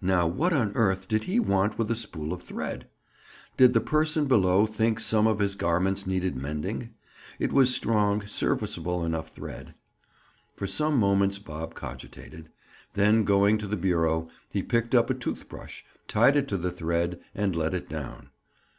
Now 0.00 0.26
what 0.26 0.54
on 0.54 0.72
earth 0.76 1.08
did 1.08 1.24
he 1.24 1.38
want 1.38 1.76
with 1.76 1.90
a 1.90 1.94
spool 1.94 2.32
of 2.32 2.42
thread? 2.42 2.88
Did 3.58 3.74
the 3.74 3.82
person 3.82 4.24
below 4.24 4.64
think 4.64 4.98
some 4.98 5.26
of 5.26 5.40
his 5.40 5.56
garments 5.56 6.06
needed 6.06 6.36
mending? 6.36 6.94
It 7.38 7.52
was 7.52 7.74
strong, 7.76 8.26
serviceable 8.26 9.04
enough 9.04 9.28
thread. 9.28 9.74
For 10.56 10.66
some 10.66 10.96
moments 10.96 11.38
Bob 11.38 11.74
cogitated, 11.74 12.48
then 12.94 13.24
going 13.24 13.58
to 13.58 13.66
the 13.66 13.76
bureau, 13.76 14.30
he 14.50 14.62
picked 14.62 14.94
up 14.94 15.10
a 15.10 15.14
tooth 15.14 15.50
brush, 15.50 15.84
tied 16.06 16.38
it 16.38 16.48
to 16.48 16.56
the 16.56 16.72
thread, 16.72 17.20
and 17.34 17.54
let 17.54 17.74
it 17.74 17.90
down. 17.90 18.30